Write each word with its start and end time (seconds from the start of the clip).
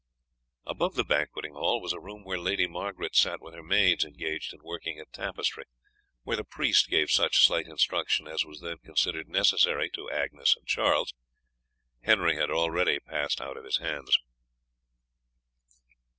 Above 0.65 0.95
the 0.95 1.03
banqueting 1.03 1.53
hall 1.53 1.79
was 1.79 1.93
a 1.93 1.99
room 1.99 2.23
where 2.23 2.39
Lady 2.39 2.65
Margaret 2.65 3.15
sat 3.15 3.39
with 3.39 3.53
her 3.53 3.61
maids 3.61 4.03
engaged 4.03 4.51
in 4.51 4.63
working 4.63 4.97
at 4.97 5.13
tapestry; 5.13 5.65
here 6.25 6.35
the 6.35 6.43
priest 6.43 6.89
gave 6.89 7.11
such 7.11 7.45
slight 7.45 7.67
instruction 7.67 8.27
as 8.27 8.43
was 8.43 8.61
then 8.61 8.79
considered 8.79 9.29
necessary 9.29 9.91
to 9.91 10.09
Agnes 10.09 10.55
and 10.55 10.65
Charles; 10.65 11.13
Henry 12.01 12.35
had 12.35 12.49
already 12.49 12.99
passed 12.99 13.39
out 13.39 13.57
of 13.57 13.63
his 13.63 13.77
hands. 13.77 14.17